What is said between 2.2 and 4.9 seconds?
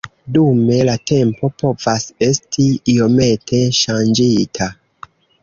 esti iomete ŝanĝita.